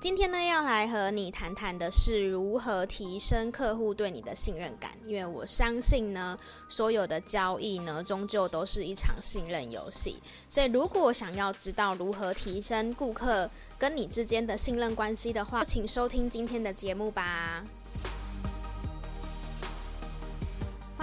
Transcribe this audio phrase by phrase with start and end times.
[0.00, 4.92] 今天呢，要来和你谈谈的是如何提升客户对你的信任感。
[5.06, 6.38] 因为我相信呢，
[6.70, 10.16] 所有的交易呢，终究都是一场信任游戏。
[10.48, 17.62] 所以，如果想要知道如何提升顾客跟你之间的信任关系的话，请收听今天的节目吧。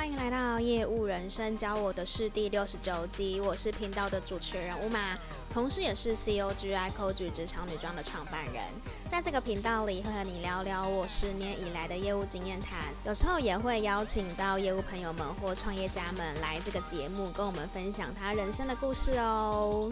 [0.07, 5.17] 欢迎来到业务人生教我的事第六十九集，我是频道的主持人 Uma，
[5.49, 8.63] 同时也是 COGICOG 职场女装的创办人。
[9.05, 19.91] 在这个频道里，会和你聊聊我十年以来的业务经验谈，有时候也会邀请到业务朋友们或创业家们来这个节目，跟我们分享他人生的故事哦。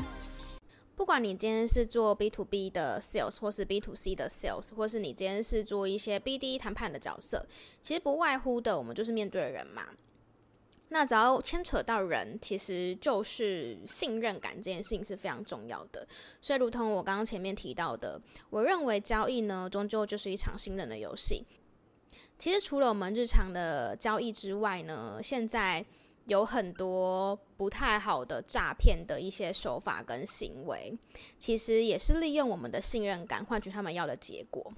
[0.96, 7.46] 不管你今天是做 B to B 的 sales，或是 B to C 的 sales，或是你今天是做一些 BD 谈判的角色，
[7.82, 9.86] 其实不外乎的，我们就是面对人嘛。
[10.90, 16.08] 那只要牵扯到人，其实就是信任感这件事情是非常重要的。
[16.42, 21.46] 所以，如同我刚刚前面提到的，我认为交易呢，终究就是一场信任的游戏。
[22.38, 25.86] 其实，除了我们日常的交易之外呢，现在。
[26.28, 30.98] 有很多不太好的诈骗的一些手法跟行为，
[31.38, 34.74] 其实也是利用我们的信任感换取他们要的结果。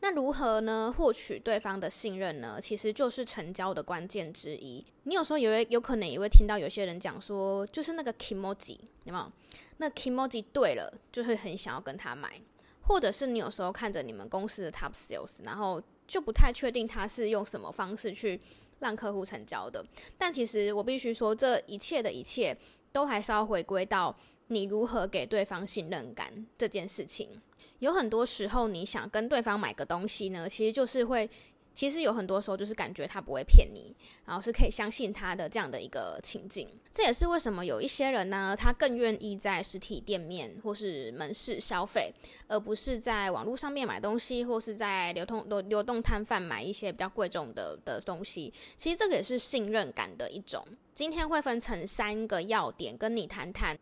[0.00, 0.94] 那如何呢？
[0.96, 2.58] 获取对方的信任呢？
[2.60, 4.84] 其实就是成交的关键之一。
[5.04, 9.32] 你有时候也会有可能也会听到有些人讲说，就是那个 kimoji，有没有？
[9.78, 12.40] 那 kimoji 对了，就会很想要跟他买。
[12.82, 18.40] 或者是你有时候看着你们公司的 top sales，然后就不太确定他是用什么方式去。
[18.80, 19.84] 让客户成交的，
[20.16, 22.56] 但其实我必须说，这一切的一切
[22.92, 27.42] 都还是要回归到你如何给对方信任感这件事情。
[27.78, 31.28] 有很多时候，你想跟对方买个东西呢，其实就是会。
[31.74, 33.94] 其实有很多时候就是感觉他不会骗你，
[34.26, 36.68] 然后是可以相信他的这样的一个情境。
[36.90, 42.12] 这也是为什么有一些人呢，他更愿意在实体店面或是门市消费，
[42.48, 48.52] 而不是在网络上面买东西，或是在流通流流动摊贩买一些比较贵重的的东西。
[48.76, 50.64] 其实这个也是信任感的一种。
[50.96, 53.78] 今天会分成三个要点跟你谈谈，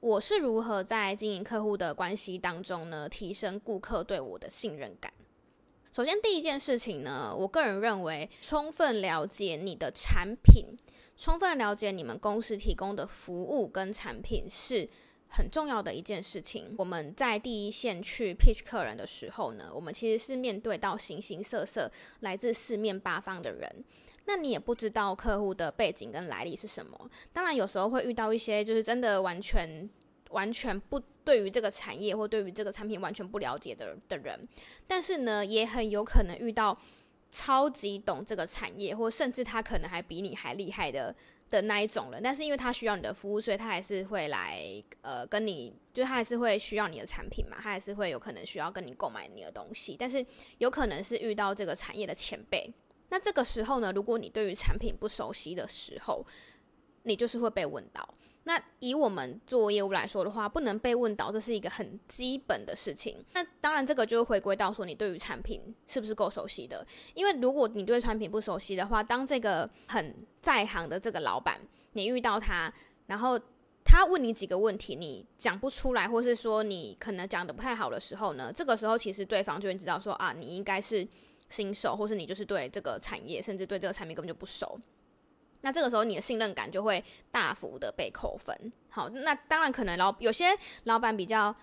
[0.00, 5.12] 我是如何在经营客户的关系当中呢，提升顾客对我的信任感。
[5.90, 10.78] 首先，第一件事情呢，我个人认为，充分了解你的产品，
[11.16, 14.88] 充分了解你们公司提供的服务跟产品是
[15.28, 16.76] 很重要的一件事情。
[16.78, 23.84] 我们在第一线去 pitch 客人的时候呢，我们其实是面对到形形色色、来自四面八方的人，
[24.28, 27.10] 那你也不知道客户的背景跟来历是什么。
[27.32, 29.90] 当然，有时候会遇到一些就是真的完全。
[30.30, 34.38] 完全不对于这个产业或对于这个产品完全不了解的的人，
[34.86, 36.78] 但是呢，也很有可能遇到
[37.30, 41.16] 超级懂这个产业，或甚至他可能还比你还厉害的
[41.48, 42.22] 的那一种人。
[42.22, 44.60] 但是因为他需要你的服务，所以他还是会来
[45.00, 49.96] 呃跟你，就他还是会需要你的产品嘛，他还是会有可能需要跟你购买你的东西。
[49.98, 50.22] 但是
[50.58, 52.70] 有可能是遇到这个产业的前辈，
[53.10, 56.24] 那这个时候呢，如果你对于产品不熟悉的时候，
[57.04, 58.06] 你就是会被问到。
[58.44, 63.22] 那以我们做业务来说的话，不能被问到，这是一个很基本的事情。
[63.34, 66.86] 那当然，这个就回归到说你对于产品是不是够熟悉的。
[67.12, 71.60] 因为如果你对产品不熟悉的话，当这个很在行的这个老板，
[71.92, 72.72] 你遇到他，
[73.06, 73.38] 然后
[73.84, 81.06] 他问你几个问题，你讲不出来，或是说你可能讲得不太好的时候呢，这个时候其实对方就会知道说啊，你应该是
[81.48, 84.78] 新手，或是你就是对这个产业，甚至对这个产品根本就不熟。
[85.60, 88.72] 那这个时候，你的信任感就会大幅的被扣分。
[88.88, 91.54] 好，那当然可能老有些老板比较，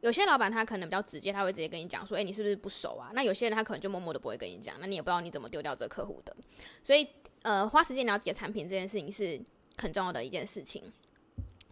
[0.00, 3.10] 有些老板他可能比较直接，他会直接跟你讲说，诶，你是不是不熟啊？
[3.14, 6.36] 那有些人他可能就默默的不会跟你讲，那你也不知道你怎么丢掉这个客户的。
[6.84, 7.08] 所以，
[7.42, 9.40] 呃，花时间了解产品这件事情是
[9.76, 10.92] 很重要的一件事情。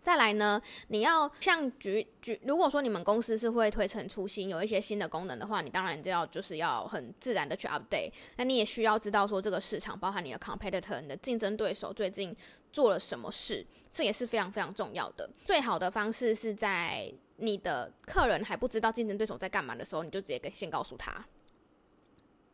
[0.05, 8.13] 再来呢，你要像举举，如果说你们公司是会推陈出新，有一些新的功能的话，你当然就要就是要很自然的去 update。
[8.37, 12.37] 那你也需要知道说这个市场，包含你的 competitor，你的竞争对手最近
[12.71, 15.27] 做了什么事，这也是非常非常重要的。
[15.47, 21.25] 最好的方式是在你的客人还不知道竞争对手在干嘛的时候，你就直接跟先告诉他，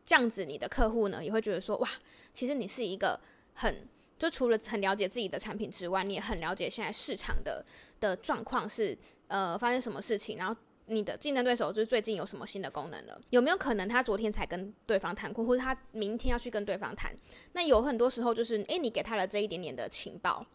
[0.05, 1.89] 这样子你的客户呢也会觉得说，哇，
[2.33, 3.19] 其实你是一个
[3.53, 3.89] 很。
[4.21, 7.65] 就除了很了解自己的产品之外，你也很了解现在市场的
[7.99, 8.95] 的状况是
[9.25, 17.11] 呃发生什么事情，然后你的竞争对手就是最近有什么新的功能了，有没有可能他昨天才跟对方谈过，或者他明天要去跟对方谈？
[17.53, 20.45] 那有很多时候就是，诶，你给他了这一点点的情报，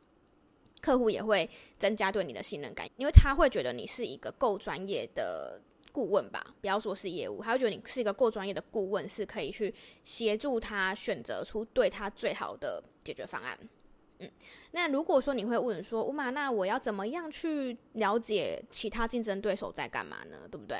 [0.80, 5.60] 客户也会增加对你的信任感，因为他会觉得你是一个够专业的
[5.96, 9.72] 顾问吧，不要说是业务，他会觉得你是一个够专业的顾问，是可以去
[10.04, 13.58] 协助他选择出对他最好的解决方案。
[14.19, 14.31] 嗯，
[14.72, 20.46] 那如果说你会问说，乌玛，那我要怎么样去了解其他竞争对手在干嘛呢？
[20.50, 20.76] 对不对？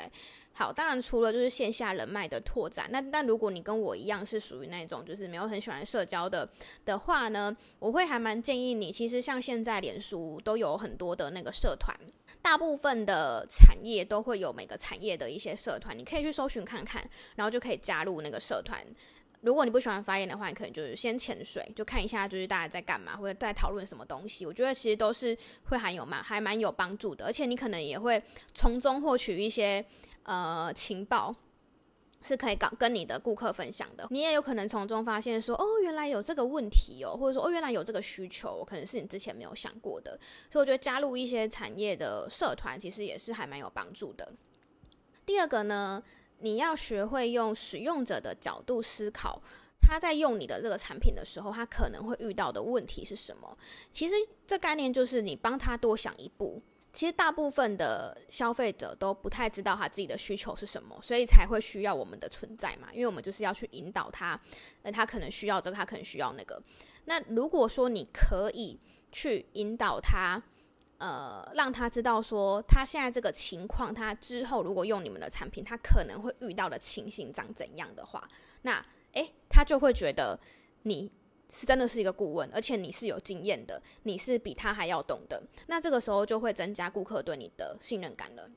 [0.57, 6.49] 好，当然除了就是线下人脉的拓展，那那如果你跟我一样是属于那种就是没有很喜欢社交的
[6.83, 11.95] 的话呢，我会还蛮建议你，其实像现在脸书都有很多的那个社团，
[12.41, 18.83] 大部分的产业都会有每个产业的一些社团，你可以去搜寻看看，然后就可以加入那个社团。
[19.41, 24.43] 如果你不喜欢发言的话，你可能就是先潜水，就看一下就是大家在干嘛，或者在讨论什么东西。
[24.43, 28.21] 我觉得其实都是会还有蛮还蛮有帮助的，而且你可能也会
[28.55, 29.85] 从中获取一些
[30.27, 31.35] 呃情报，
[32.21, 34.07] 是可以搞跟你的顾客分享的。
[34.09, 40.19] 你也有可能从中发现说，哦，原来有这个问题哦，或者说哦，原来有这个需求，可能是你之前没有想过的。
[40.51, 44.31] 所以我觉得加入一些产业的社团，其实也是还蛮有帮助的。
[45.25, 46.03] 第二个呢，
[46.39, 49.41] 你要学会用使用者的角度思考，
[49.79, 53.57] 他在用你的这个产品的时候，他可能会遇到的问题是什么？
[53.91, 54.15] 其实
[54.45, 56.61] 这概念就是你帮他多想一步。
[56.97, 62.87] 其实大部分的消费者都不太知道他自己的需求是什么，所以才会需要我们的存在嘛。
[62.91, 64.39] 因为我们就是要去引导他，
[64.81, 66.59] 呃，他可能需要这个，他可能需要那个。
[67.05, 68.79] 那如果说你可以
[69.11, 70.41] 去引导他。
[70.99, 78.27] 呃，让他知道说他现在这个情况，他之后如果用你们的产品，他可能会遇到的情形长怎样的话，
[78.63, 80.39] 那诶，他就会觉得
[80.81, 81.11] 你
[81.49, 88.49] 是真的是一个顾问，而且你是有经验的，你是比他还要懂的，那这个时候就会增加顾客对你的信任感了。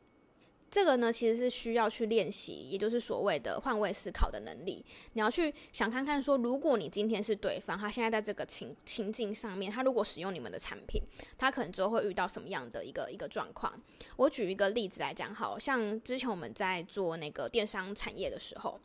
[0.73, 4.85] 这个呢，其实是需要去练习，也就是所谓的换位思考的能力。
[5.15, 11.03] 你要去想看看说，如果你今天是对方，他现在在这个情情境上面，他如果使用你们的产品，
[11.37, 13.73] 他可能之后会遇到什么样的一个一个状况？
[14.17, 18.79] 我举一个例子来讲，好像之前我们在做那个电商产业的时候。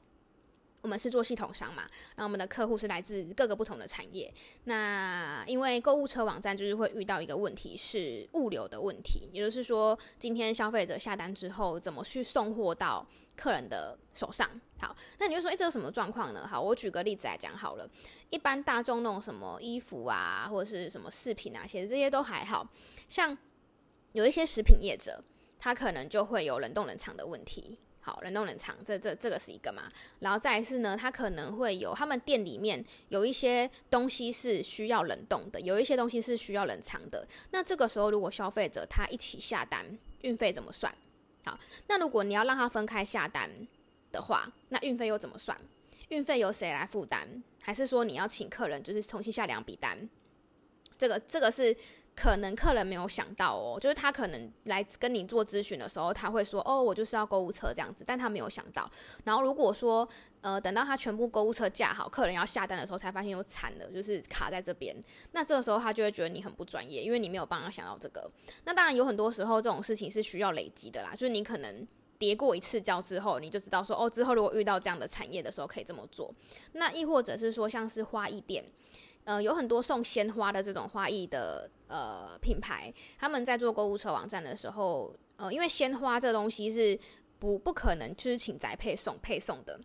[0.86, 4.32] 我们是做系统商嘛，那我们的客户是来自各个不同的产业。
[4.66, 13.04] 那因为购物车网站就是会遇到一个问题，是物流的问题，也就是说，今天消费者下单之后，怎么去送货到
[13.36, 14.48] 客人的手上？
[14.80, 16.48] 好，那你就说，诶，这有什么状况呢？
[16.48, 17.90] 好，我举个例子来讲好了。
[18.30, 22.70] 一般大众那种什么衣服啊，或者是什么饰品啊，其实这些都还好，
[23.10, 23.36] 像
[24.12, 25.24] 有一些食品业者，
[25.58, 27.80] 他可能就会有冷冻冷藏的问题。
[28.06, 37.28] 好，冷冻冷藏，这这这个是一个嘛，然后再是呢，他可能会有他们店里面有一些东西是需要冷冻的，有一些东西是需要冷藏的。
[37.50, 39.84] 那这个时候，如果消费者他一起下单，
[40.22, 40.94] 运费怎么算？
[41.46, 43.50] 好，那如果你要让他分开下单
[44.12, 45.60] 的话，那运费又怎么算？
[46.10, 47.28] 运费由谁来负担？
[47.64, 50.08] 还是说你要请客人就是重新下两笔单？
[50.96, 51.76] 这个这个是。
[52.16, 58.90] 可能客人没有想到哦，就是他可能来跟你做咨询的时候，他会说：“哦，我就是要购物车这样子。”但他没有想到。
[59.26, 60.08] 然后如果说，
[60.40, 64.96] 呃，等到他全部购物车架好，客人要下单的时候，才发现又惨了，就是卡在这边。
[65.34, 68.32] 那这个时候他就会觉得你很不专业，因为你没有帮他想到这个。
[68.64, 71.86] 那当然有很多时候这种事情是需要累积的啦，就是你可能
[72.18, 76.34] 跌过一次跤之后，你就知道说：“哦，之后如果遇到这样的产业的时候，可以这么做。”
[76.72, 78.64] 那亦或者是说，像是花艺店。
[79.26, 86.98] 呃，有很多送鲜花的这种花艺的呃品牌，他们在做购物车网站的时候，呃，因为鲜花这东西是
[87.40, 89.80] 不不可能就是请宅配送配送的。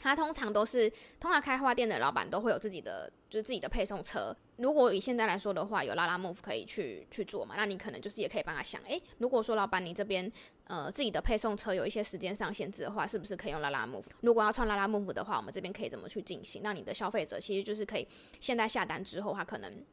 [0.00, 4.34] 他通常都是，通常开花店的老板都会有自己的，就是自己的配送车。
[4.56, 10.30] 如果以现在来说的话，有拉拉 move 可以去去做嘛，那你可能就是也可以帮他想，诶，如果说老板你这边
[10.64, 14.04] 呃自己的配送车有一些时间上限制的话，是不是可以用拉拉 move？
[14.22, 16.62] 如果要串拉拉 move 的话，我们这边可以怎么去进行？
[16.62, 18.08] 那你的消费者其实就是可以
[18.40, 19.84] 现在下单之后，他可能。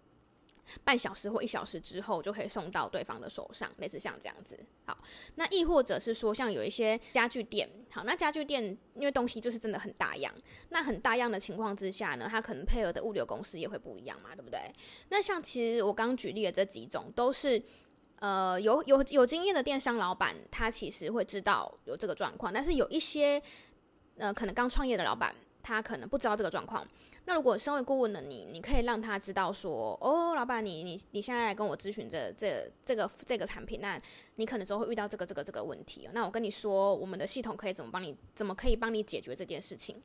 [0.84, 4.60] 半小时或一小时之后就可以送到对方的手上，类似像这样子。
[4.86, 4.98] 好，
[5.36, 10.34] 那亦或者是说，像有一些家具店，好，那家具店因为东西就是真的很大样，
[10.70, 14.60] 那很大样的情况之下呢，它可能配合的物流公司也会不一样嘛，对不对？
[15.10, 17.62] 那像其实我刚举例的这几种，都是
[18.20, 23.42] 呃有有有经验的电商老板，他其实会知道有这个状况，但是有一些
[24.18, 25.34] 呃可能刚创业的老板。
[25.64, 26.88] 他可能不知道这个状况，
[27.28, 34.02] 那如果身为顾问的你，你可以让他知道说，哦，老板，你你你现在来跟我咨询这这这个这个产品，那
[34.36, 36.08] 你可能就会遇到这个这个这个问题。
[36.14, 40.02] 那我跟你说，我们的系统可以怎么帮你，怎么可以帮你解决这件事情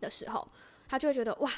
[0.00, 0.48] 的时候，
[0.88, 1.48] 他就会觉得哇，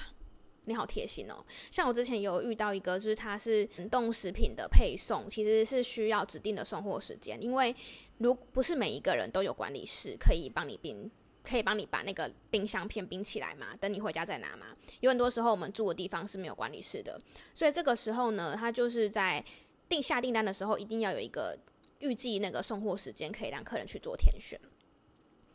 [0.66, 1.42] 你好贴心哦。
[1.70, 7.74] 像我之前有遇到一个，就是他是冷冻食品的配送，其实是需要指定的送货时间，因为
[8.18, 11.10] 如不是每一个人都有管理室可以帮你冰。
[11.44, 13.76] 可以帮你把那个冰箱片冰起来嘛？
[13.78, 14.66] 等你回家再拿嘛。
[15.00, 17.20] 有很多时候我们住的地方是没有管理室的，
[17.52, 19.44] 所以这个时候呢，他就是在
[19.88, 21.56] 订下订单的时候，一定要有一个
[21.98, 24.58] 预计那个送货时间，可以让客人去做填选。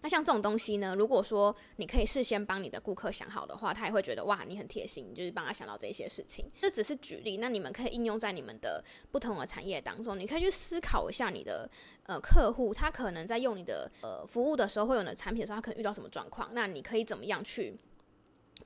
[0.01, 6.49] 那像这种东西呢，如果说你可以事先帮你的顾客想好的话，他也会觉得哇，你很贴心，就是帮他想到这些事情。
[6.61, 10.17] 这只是举例，那你们可以应用在你们的不同的产业当中。
[10.17, 11.69] 你可以去思考一下你的
[12.03, 17.77] 呃客户，他可能在用你的呃服务的时候，会有的产品的时候，他可能遇到什么状况，那你可以怎么样去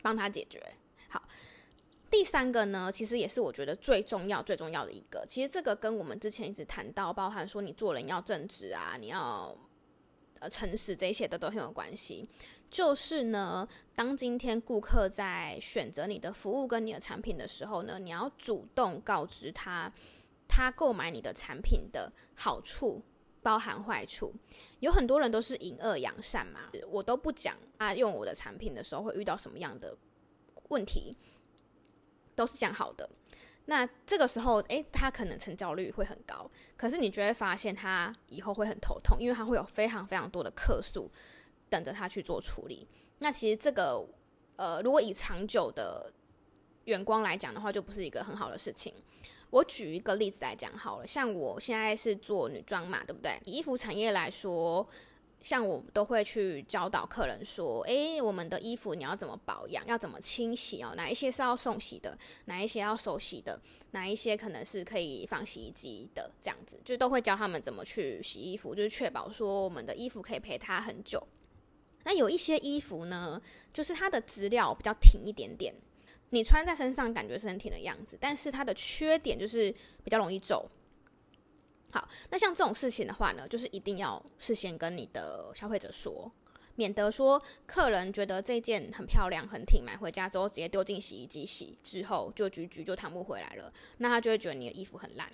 [0.03, 0.61] 帮他解决？
[1.09, 1.23] 好，
[2.11, 5.25] 第三个呢，其实也是我觉得最重要最重要的一个。
[5.27, 9.57] 其实这个跟我们之前一直谈到，包含说你做人要正直啊，你要。
[10.49, 12.27] 诚实这些的都很有关系。
[12.69, 19.93] 就是呢，当今天顾客在选择你的服务跟你的产品的时候呢，你要主动告知他，
[20.47, 23.03] 他购买你的产品的好处
[23.43, 24.33] 包含坏处。
[24.79, 29.95] 有很多人都是隐恶扬善嘛，我都不讲他用我的产品的时候会遇到什么样的
[30.69, 31.15] 问题，
[32.35, 33.07] 都是讲好的。
[33.65, 41.09] 那这个时候，诶，他可能成交率会很高，可是你就会发现他以后会很头痛，因为他会有非常非常多的客诉
[41.69, 42.87] 等着他去做处理。
[43.19, 44.05] 那其实这个，
[44.57, 46.11] 呃，如果以长久的
[46.85, 48.93] 眼光来讲的话，就不是一个很好的事情。
[49.49, 53.39] 我举一个例子来讲好了，像我现在是做女装嘛，对不对？
[53.45, 54.87] 以衣服产业来说。
[55.43, 60.93] 像我都会去教导客人说，诶，我们的衣服你要怎么保养，要怎么清洗哦？
[60.95, 71.21] 哪一些是要送洗的，哪一些要手洗的，哪一些可能是可以放洗衣机的，这样子就都会教他们怎么去洗衣服，就是确保说我们的衣服可以陪他很久。
[72.05, 73.41] 那有一些衣服呢，
[73.73, 75.75] 就是它的质料比较挺一点点，
[76.29, 79.69] 你穿在身上感觉是很挺的样子，但是它的缺点就是
[80.05, 80.65] 比较容易皱。
[81.93, 86.31] 好，那像这种事情的话呢，就是一定要事先跟你的消费者说，
[86.73, 95.31] 免得说客人觉得这件很漂亮、很挺，买回家之后直接丢进洗衣机洗，之后就局局就弹不回来了，那他就会觉得你的衣服很烂。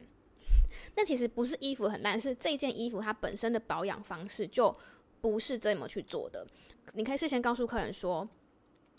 [0.95, 4.75] 那其实不是衣服很烂，是这件衣服它本身的保养方式就
[5.21, 6.45] 不是这么去做的。
[6.91, 8.27] 你可以事先告诉客人说。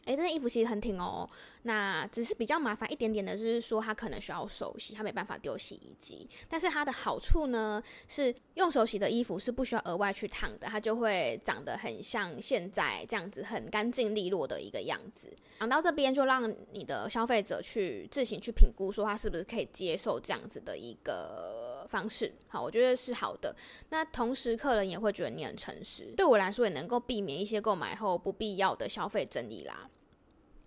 [0.07, 1.29] 诶，这件衣服其实很挺哦，
[1.63, 6.29] 那只是比较麻烦一点点的，就是说它可能需要手洗，它没办法丢洗衣机。
[6.49, 15.31] 但是它的好处呢，是用手洗的衣服是不需要额外去烫的，它就会长得很像现在这样子很干净利落的一个样子。
[15.61, 22.33] 讲到这边，就让你的消费者去自行去评估，说他是不是可以接受这样子的一个方式。
[22.49, 23.55] 好，我觉得是好的。
[23.91, 29.91] 那同时，客人也会觉得你很诚实，对我来说也能够避免一些购买后不必要的消费争议啦。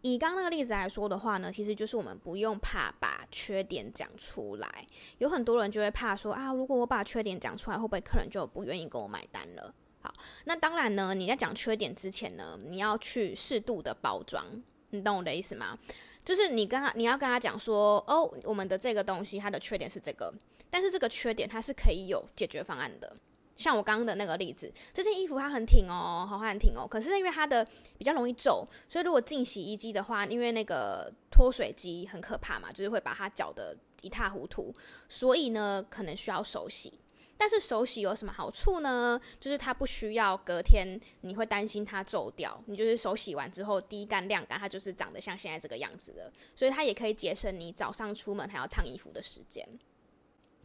[0.01, 4.87] 以刚那个例子来说的话呢，其实就是我们不用怕把缺点讲出来。
[5.17, 9.73] 有很多人就会怕说啊，如果我把缺点讲出来，会不会客人就不愿意跟我买单了？
[10.01, 10.13] 好，
[10.43, 14.43] 那当然呢，你在讲缺点之前呢，你要去适度的包装，
[14.89, 15.79] 你懂我的意思吗？
[16.25, 20.33] 就是你跟他，你要跟他讲说，哦，我们的这个东西它的缺点是这个，
[20.73, 23.15] 但是这个缺点它是可以有解决方案的。
[23.55, 26.87] 像我刚刚的那个例子，这件衣服它很挺哦，好，很挺哦。
[26.89, 27.63] 可是因为它的
[27.95, 34.73] 比较容易皱，所以如果进洗衣机的话，因为那个脱水机很可怕嘛，就是会把它搅得一塌糊涂，
[35.07, 36.91] 所以呢，可能需要手洗。
[37.37, 39.21] 但是手洗有什么好处呢？
[39.39, 49.63] 就是它不需要隔天，你会担心它皱掉，你就是手洗完之后滴干晾干，它就是长得像现在这个样子的，所以它也可以节省你早上出门还要烫衣服的时间。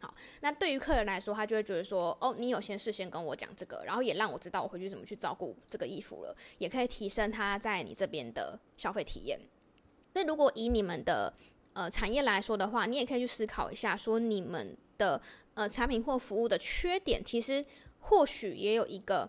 [0.01, 9.39] 好，那对于客人来说，他就会觉得说，哦，你有先事先跟我讲这个，然后也让我知道我回去怎么去照顾这个衣服了，也可以提升他在你这边的消费体验。
[10.13, 11.33] 那，如果以你们的
[11.73, 15.21] 呃产业来说的话，你也可以去思考一下，说你们的
[15.55, 17.65] 呃产品或服务的缺点，其实
[17.99, 19.29] 或许也有一个。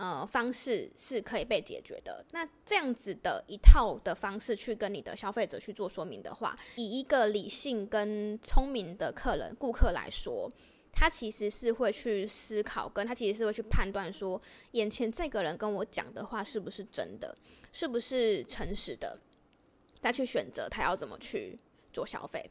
[0.00, 2.24] 呃，方式是可以被解决的。
[2.32, 10.50] 那这样子的一套的方式去跟你的消费者去做说明的话，以一个理性跟聪明的客人、顾客来说，
[10.90, 14.40] 他其实是会去思考，跟他其实是会去判断说，
[14.70, 17.36] 眼前这个人跟我讲的话是不是真的，
[17.70, 19.20] 是不是诚实的，
[20.00, 21.58] 再去选择他要怎么去
[21.92, 22.50] 做消费。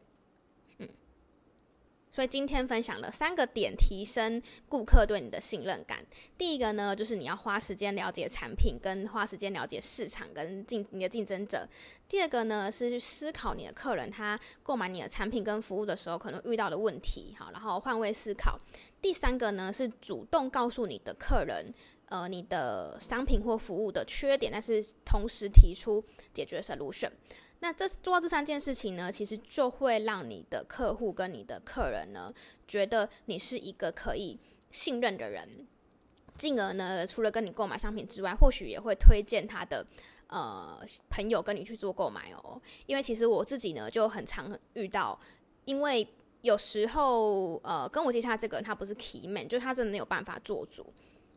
[2.19, 6.05] 所以今天分享了三个点，提升顾客对你的信任感。
[6.37, 11.65] 第一个呢，就是你要花时间了解产品，跟花时间了解市场跟竞你的竞争者。
[12.09, 18.59] 第二个呢，是去思考你的客人他购买你的产品跟服务的时候可能遇到的问题，好，然后换位思考。
[19.01, 21.73] 第三个呢，是主动告诉你的客人，
[22.09, 27.11] 呃，你的商品或服务的缺点，但是同时提出解决 solution。
[27.61, 32.33] 那这做到这三件事情呢，其实就会让你的客户跟你的客人呢，
[32.67, 34.39] 觉得你是一个可以
[34.71, 35.67] 信任的人，
[36.37, 39.85] 进而呢，除了跟你购买商品之外，或许也会推荐他的
[40.27, 42.61] 呃朋友跟你去做购买哦。
[42.85, 45.19] 因为其实我自己呢就很常遇到，
[45.65, 46.07] 因为
[46.41, 50.85] 有时候呃跟我接洽这个人他不是 key man，就他真的没有办法做主。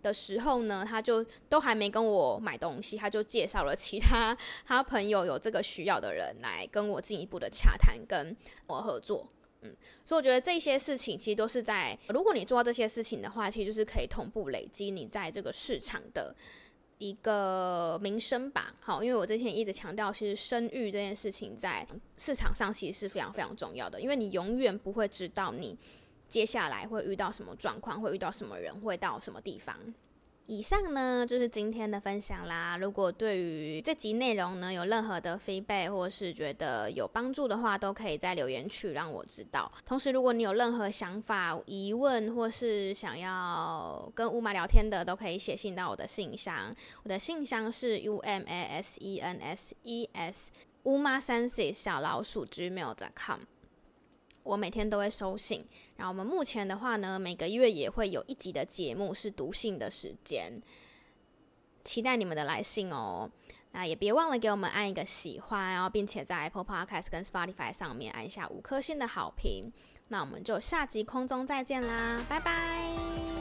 [0.02, 9.28] 的时候呢，他就都还没跟我买东西，他就介绍了其他他朋友有这个需要的人来跟我进一步的洽谈，跟我合作。
[9.62, 9.73] 嗯，
[10.04, 16.35] 所以我觉得这些事情其实都是在，如果你做到这些事情的话，其实就是可以同步累积你在这个市场的
[16.99, 18.75] 一个名声吧。
[18.82, 21.87] 好，因为我之前一直强调，其实声誉这件事情在
[22.18, 25.78] 市场上其实是非常非常重要的，因为你永远不会知道你
[26.32, 29.76] 接下来会遇到什么状况，会遇到什么人，会到什么地方。
[30.46, 32.78] 以上呢就是今天的分享啦。
[32.78, 39.70] 如果对于这集内容呢有任何的 feedback 或是觉得有帮助的话，都可以在留言区让我知道。
[39.84, 46.74] 同时，如果你有任何想法、疑问或是想要跟乌马聊天的，都可以写信到我的信箱。
[47.02, 50.50] 我的信箱是 u m a s e n s e s
[50.84, 53.40] 乌马 sense 小老鼠 gmail.com。
[54.42, 55.64] 我每天都会收信，
[55.96, 60.61] 然后我们目前的话呢，每个月也会有一集的节目是读信的时间，
[61.84, 63.30] 期待你们的来信哦。
[63.75, 69.72] 那也别忘了给我们按一个喜欢，然后并且在 Apple Podcast 跟 Spotify 上面按下五颗星的好评。
[70.08, 73.31] 那我们就下集空中再见啦，拜拜。